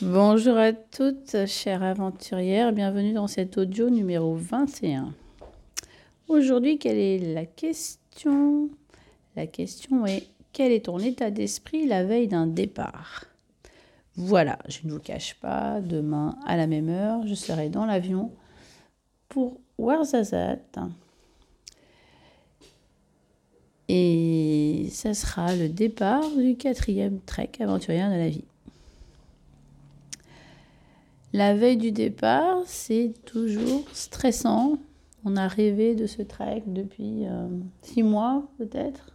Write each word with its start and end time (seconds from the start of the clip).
Bonjour 0.00 0.56
à 0.56 0.72
toutes, 0.72 1.46
chères 1.46 1.82
aventurières, 1.82 2.72
bienvenue 2.72 3.14
dans 3.14 3.26
cet 3.26 3.58
audio 3.58 3.90
numéro 3.90 4.36
21. 4.36 5.12
Aujourd'hui, 6.28 6.78
quelle 6.78 6.98
est 6.98 7.34
la 7.34 7.44
question? 7.44 8.70
La 9.34 9.48
question 9.48 10.06
est 10.06 10.28
quel 10.52 10.70
est 10.70 10.84
ton 10.84 11.00
état 11.00 11.32
d'esprit 11.32 11.84
la 11.84 12.04
veille 12.04 12.28
d'un 12.28 12.46
départ? 12.46 13.24
Voilà, 14.14 14.60
je 14.68 14.86
ne 14.86 14.92
vous 14.92 15.00
cache 15.00 15.34
pas, 15.40 15.80
demain 15.80 16.38
à 16.46 16.56
la 16.56 16.68
même 16.68 16.90
heure, 16.90 17.26
je 17.26 17.34
serai 17.34 17.68
dans 17.68 17.84
l'avion 17.84 18.30
pour 19.28 19.58
Ouarzazate. 19.78 20.78
Et 23.88 24.86
ça 24.92 25.12
sera 25.12 25.56
le 25.56 25.68
départ 25.68 26.30
du 26.36 26.56
quatrième 26.56 27.18
trek 27.18 27.50
aventurière 27.58 28.10
de 28.12 28.16
la 28.16 28.28
vie. 28.28 28.44
La 31.38 31.54
veille 31.54 31.76
du 31.76 31.92
départ, 31.92 32.62
c'est 32.66 33.12
toujours 33.24 33.84
stressant. 33.92 34.76
On 35.24 35.36
a 35.36 35.46
rêvé 35.46 35.94
de 35.94 36.08
ce 36.08 36.20
trek 36.20 36.64
depuis 36.66 37.28
euh, 37.28 37.46
six 37.80 38.02
mois 38.02 38.42
peut-être. 38.58 39.12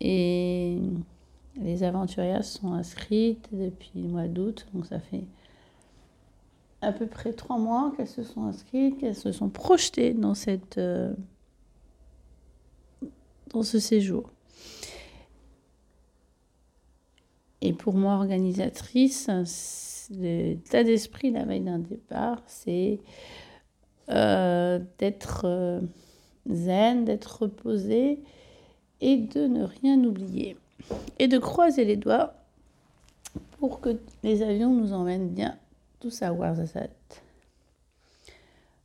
Et 0.00 0.78
les 1.60 1.82
aventurières 1.82 2.42
sont 2.42 2.72
inscrites 2.72 3.50
depuis 3.52 3.90
le 3.96 4.08
mois 4.08 4.28
d'août. 4.28 4.66
Donc 4.72 4.86
ça 4.86 4.98
fait 4.98 5.26
à 6.80 6.90
peu 6.90 7.06
près 7.06 7.34
trois 7.34 7.58
mois 7.58 7.92
qu'elles 7.94 8.08
se 8.08 8.22
sont 8.22 8.44
inscrites, 8.44 8.96
qu'elles 8.96 9.14
se 9.14 9.30
sont 9.30 9.50
projetées 9.50 10.14
dans, 10.14 10.32
cette, 10.32 10.78
euh, 10.78 11.12
dans 13.50 13.62
ce 13.62 13.78
séjour. 13.78 14.30
Et 17.60 17.74
pour 17.74 17.92
moi, 17.92 18.14
organisatrice, 18.14 19.28
l'état 20.10 20.84
d'esprit 20.84 21.30
la 21.30 21.44
veille 21.44 21.60
d'un 21.60 21.78
départ, 21.78 22.42
c'est 22.46 23.00
euh, 24.10 24.80
d'être 24.98 25.42
euh, 25.44 25.80
zen, 26.50 27.04
d'être 27.04 27.42
reposé 27.42 28.20
et 29.00 29.16
de 29.16 29.46
ne 29.46 29.64
rien 29.64 30.02
oublier. 30.04 30.56
Et 31.18 31.28
de 31.28 31.38
croiser 31.38 31.84
les 31.84 31.96
doigts 31.96 32.34
pour 33.58 33.80
que 33.80 34.00
les 34.22 34.42
avions 34.42 34.72
nous 34.74 34.92
emmènent 34.92 35.28
bien 35.28 35.58
tous 36.00 36.22
à 36.22 36.32
Ouarzazate. 36.32 37.22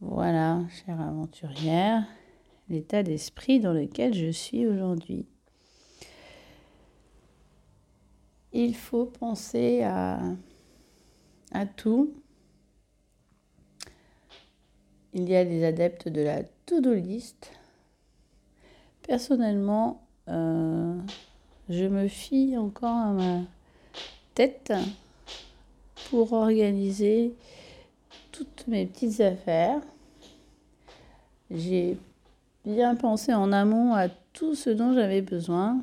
Voilà, 0.00 0.60
chère 0.84 1.00
aventurière, 1.00 2.04
l'état 2.68 3.02
d'esprit 3.02 3.60
dans 3.60 3.72
lequel 3.72 4.12
je 4.12 4.30
suis 4.30 4.66
aujourd'hui. 4.66 5.24
Il 8.52 8.74
faut 8.74 9.06
penser 9.06 9.82
à 9.82 10.20
tout. 11.64 12.12
Il 15.14 15.26
y 15.28 15.34
a 15.34 15.46
des 15.46 15.64
adeptes 15.64 16.08
de 16.08 16.20
la 16.20 16.42
to-do 16.66 16.92
list. 16.92 17.52
Personnellement, 19.02 20.02
euh, 20.28 20.98
je 21.70 21.84
me 21.84 22.08
fie 22.08 22.56
encore 22.58 22.96
à 22.96 23.12
ma 23.12 23.40
tête 24.34 24.74
pour 26.10 26.32
organiser 26.34 27.34
toutes 28.32 28.66
mes 28.66 28.84
petites 28.84 29.20
affaires. 29.20 29.80
J'ai 31.50 31.96
bien 32.66 32.96
pensé 32.96 33.32
en 33.32 33.52
amont 33.52 33.94
à 33.94 34.08
tout 34.32 34.54
ce 34.54 34.68
dont 34.68 34.92
j'avais 34.92 35.22
besoin 35.22 35.82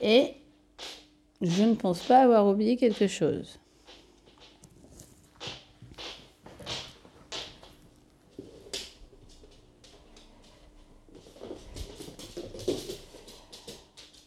et 0.00 0.34
je 1.40 1.62
ne 1.64 1.74
pense 1.74 2.02
pas 2.02 2.22
avoir 2.22 2.46
oublié 2.46 2.76
quelque 2.76 3.06
chose. 3.06 3.58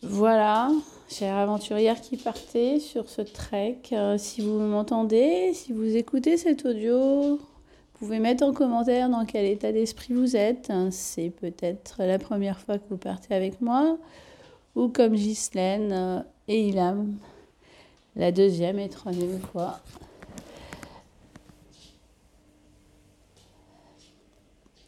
Voilà, 0.09 0.71
chère 1.09 1.35
aventurière 1.35 1.99
qui 1.99 2.15
partez 2.15 2.79
sur 2.79 3.09
ce 3.09 3.21
trek, 3.21 3.81
euh, 3.91 4.17
si 4.17 4.39
vous 4.39 4.57
m'entendez, 4.57 5.51
si 5.53 5.73
vous 5.73 5.97
écoutez 5.97 6.37
cet 6.37 6.65
audio, 6.65 7.35
vous 7.35 7.39
pouvez 7.99 8.19
mettre 8.19 8.45
en 8.45 8.53
commentaire 8.53 9.09
dans 9.09 9.25
quel 9.25 9.43
état 9.45 9.73
d'esprit 9.73 10.13
vous 10.13 10.37
êtes. 10.37 10.71
C'est 10.91 11.29
peut-être 11.29 12.03
la 12.03 12.19
première 12.19 12.57
fois 12.57 12.77
que 12.77 12.85
vous 12.89 12.97
partez 12.97 13.35
avec 13.35 13.59
moi, 13.59 13.97
ou 14.75 14.87
comme 14.87 15.13
Ghislaine 15.13 15.91
euh, 15.91 16.21
et 16.47 16.69
Ilham, 16.69 17.17
la 18.15 18.31
deuxième 18.31 18.79
et 18.79 18.87
troisième 18.87 19.41
fois. 19.41 19.81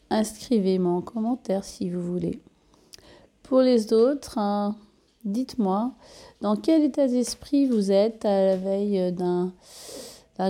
Inscrivez-moi 0.10 0.94
en 0.94 1.02
commentaire 1.02 1.66
si 1.66 1.90
vous 1.90 2.02
voulez. 2.02 2.40
Pour 3.44 3.60
les 3.60 3.92
autres, 3.92 4.38
hein, 4.38 4.78
Dites-moi, 5.26 5.92
dans 6.40 6.56
quel 6.56 6.82
état 6.84 7.08
d'esprit 7.08 7.66
vous 7.66 7.92
êtes 7.92 8.24
à 8.24 8.46
la 8.46 8.56
veille 8.56 9.12
d'un, 9.12 9.52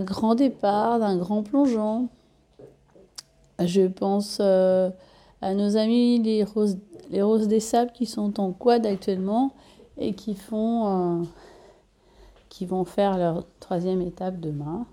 grand 0.02 0.36
départ, 0.36 1.00
d'un 1.00 1.18
grand 1.18 1.42
plongeon? 1.42 2.08
Je 3.58 3.88
pense 3.88 4.38
euh, 4.42 4.92
à 5.42 5.56
nos 5.56 5.76
amis 5.76 6.22
les 6.22 6.44
roses, 6.44 6.78
les 7.10 7.24
roses 7.24 7.48
des 7.48 7.60
sables 7.60 7.92
qui 7.92 8.06
sont 8.06 8.40
en 8.40 8.52
quad 8.52 8.86
actuellement 8.86 9.54
et 9.98 10.14
qui 10.14 10.36
font, 10.36 11.22
euh, 11.22 11.24
qui 12.50 12.68
vont 12.68 12.86
faire 12.86 13.18
leur 13.18 13.46
troisième 13.60 14.02
étape 14.02 14.40
demain. 14.40 14.86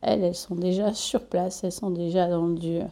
Elles, 0.00 0.24
elles 0.24 0.34
sont 0.34 0.56
déjà 0.56 0.92
sur 0.92 1.24
place, 1.24 1.62
elles 1.62 1.70
sont 1.70 1.90
déjà 1.90 2.28
dans 2.28 2.46
le 2.46 2.56
dur. 2.56 2.86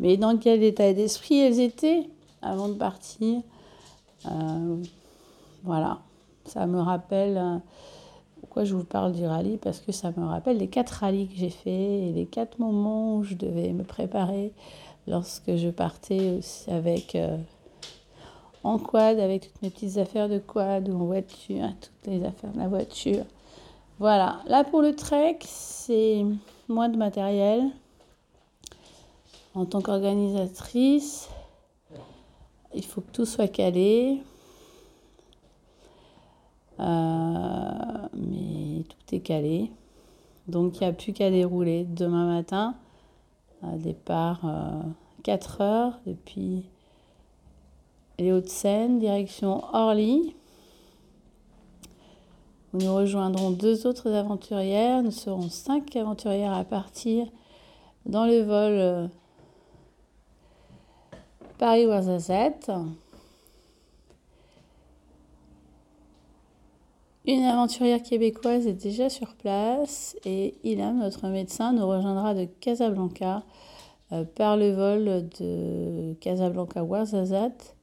Mais 0.00 0.16
dans 0.16 0.36
quel 0.36 0.64
état 0.64 0.92
d'esprit 0.92 1.38
elles 1.38 1.60
étaient 1.60 2.08
avant 2.42 2.68
de 2.68 2.74
partir? 2.74 3.42
Voilà, 5.64 6.00
ça 6.44 6.66
me 6.66 6.80
rappelle. 6.80 7.36
Euh, 7.36 7.58
pourquoi 8.40 8.64
je 8.64 8.74
vous 8.74 8.84
parle 8.84 9.12
du 9.12 9.24
rallye? 9.26 9.56
Parce 9.56 9.80
que 9.80 9.92
ça 9.92 10.12
me 10.16 10.24
rappelle 10.24 10.58
les 10.58 10.68
quatre 10.68 10.90
rallyes 10.90 11.28
que 11.28 11.36
j'ai 11.36 11.50
fait 11.50 12.08
et 12.08 12.12
les 12.12 12.26
quatre 12.26 12.58
moments 12.58 13.16
où 13.16 13.24
je 13.24 13.34
devais 13.34 13.72
me 13.72 13.82
préparer 13.82 14.52
lorsque 15.06 15.56
je 15.56 15.68
partais 15.68 16.40
avec. 16.68 17.14
Euh, 17.14 17.36
en 18.64 18.78
quad, 18.78 19.18
avec 19.20 19.42
toutes 19.42 19.62
mes 19.62 19.70
petites 19.70 19.98
affaires 19.98 20.28
de 20.28 20.38
quad 20.38 20.88
ou 20.88 20.94
en 20.94 21.04
voiture, 21.06 21.68
toutes 21.80 22.12
les 22.12 22.24
affaires 22.24 22.52
de 22.52 22.58
la 22.58 22.68
voiture. 22.68 23.24
Voilà, 23.98 24.40
là 24.46 24.64
pour 24.64 24.82
le 24.82 24.94
trek, 24.94 25.38
c'est 25.42 26.24
moins 26.68 26.88
de 26.88 26.96
matériel. 26.96 27.70
En 29.54 29.64
tant 29.64 29.80
qu'organisatrice, 29.80 31.28
il 32.74 32.84
faut 32.84 33.00
que 33.00 33.10
tout 33.12 33.26
soit 33.26 33.48
calé. 33.48 34.22
Euh, 36.80 38.08
mais 38.14 38.84
tout 38.84 39.14
est 39.14 39.20
calé. 39.20 39.70
Donc 40.46 40.76
il 40.76 40.80
n'y 40.80 40.86
a 40.86 40.92
plus 40.92 41.12
qu'à 41.12 41.30
dérouler 41.30 41.84
demain 41.84 42.26
matin. 42.26 42.74
départ 43.62 44.40
4 45.24 45.60
euh, 45.60 45.64
heures 45.64 46.00
depuis 46.06 46.64
les 48.18 48.32
Hauts-de-Seine, 48.32 48.98
direction 48.98 49.62
Orly. 49.72 50.34
nous 52.72 52.94
rejoindrons 52.94 53.50
deux 53.50 53.86
autres 53.86 54.12
aventurières. 54.12 55.02
Nous 55.02 55.10
serons 55.10 55.48
cinq 55.48 55.96
aventurières 55.96 56.52
à 56.52 56.64
partir 56.64 57.26
dans 58.06 58.24
le 58.24 58.40
vol 58.42 59.10
euh, 61.58 61.64
Paris-Ouarzazate. 61.64 62.70
Une 67.26 67.44
aventurière 67.44 68.02
québécoise 68.02 68.66
est 68.66 68.72
déjà 68.72 69.10
sur 69.10 69.34
place 69.34 70.16
et 70.24 70.54
Ilham, 70.64 70.98
notre 70.98 71.28
médecin, 71.28 71.72
nous 71.72 71.86
rejoindra 71.86 72.34
de 72.34 72.46
Casablanca 72.60 73.42
euh, 74.12 74.24
par 74.24 74.56
le 74.56 74.72
vol 74.72 75.28
de 75.38 76.14
Casablanca-Ouarzazate. 76.20 77.74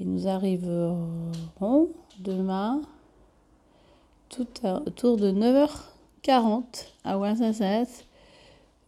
Et 0.00 0.04
nous 0.04 0.26
arriverons 0.26 1.90
demain 2.20 2.80
tout 4.30 4.46
autour 4.64 5.18
de 5.18 5.30
9h40 5.30 6.86
à 7.04 7.18
Ouarzazate 7.18 8.06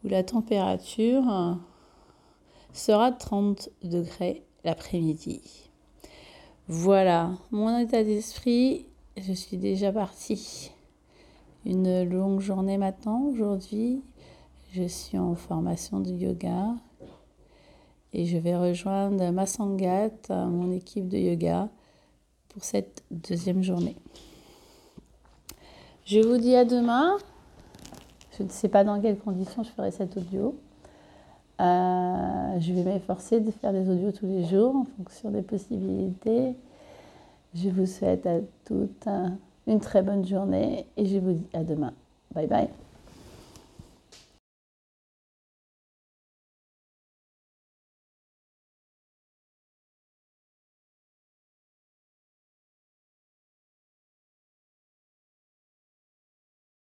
où 0.03 0.09
la 0.09 0.23
température 0.23 1.59
sera 2.75 3.11
de 3.11 3.19
30 3.19 3.71
degrés 3.83 4.45
l'après-midi. 4.65 5.71
Voilà, 6.69 7.33
mon 7.51 7.79
état 7.79 8.05
d'esprit 8.05 8.87
je 9.17 9.33
suis 9.33 9.57
déjà 9.57 9.93
partie. 9.93 10.73
Une 11.65 12.03
longue 12.03 12.41
journée 12.41 12.79
maintenant. 12.79 13.23
Aujourd'hui, 13.23 14.03
je 14.73 14.83
suis 14.83 15.19
en 15.19 15.35
formation 15.35 16.01
de 16.01 16.11
yoga 16.11 16.75
et 18.13 18.27
je 18.27 18.37
vais 18.37 18.57
rejoindre 18.57 19.31
ma 19.31 19.47
Sangat, 19.47 20.11
mon 20.29 20.73
équipe 20.73 21.09
de 21.09 21.17
yoga, 21.17 21.69
pour 22.49 22.65
cette 22.65 23.05
deuxième 23.11 23.63
journée. 23.63 23.97
Je 26.05 26.21
vous 26.21 26.37
dis 26.37 26.55
à 26.55 26.65
demain. 26.65 27.17
Je 28.37 28.43
ne 28.43 28.49
sais 28.49 28.69
pas 28.69 28.83
dans 28.83 29.01
quelles 29.01 29.19
conditions 29.19 29.63
je 29.63 29.71
ferai 29.71 29.91
cet 29.91 30.17
audio. 30.17 30.59
Euh, 31.61 32.61
je 32.61 32.73
vais 32.73 32.83
m'efforcer 32.83 33.41
de 33.41 33.51
faire 33.51 33.73
des 33.73 33.89
audios 33.89 34.13
tous 34.13 34.27
les 34.27 34.45
jours 34.45 34.75
en 34.75 34.85
fonction 34.97 35.31
des 35.31 35.43
possibilités. 35.43 36.57
Je 37.55 37.69
vous 37.69 37.87
souhaite 37.87 38.27
à 38.27 38.39
toutes 38.65 39.09
une 39.67 39.81
très 39.81 40.03
bonne 40.03 40.27
journée 40.27 40.87
et 40.97 41.07
je 41.07 41.19
vous 41.19 41.33
dis 41.33 41.49
à 41.53 41.63
demain. 41.63 41.93
Bye 42.35 42.47
bye. 42.47 42.69